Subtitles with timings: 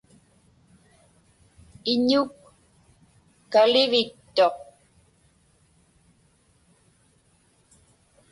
[1.93, 2.31] Iñuk
[3.51, 4.57] kalivittuq.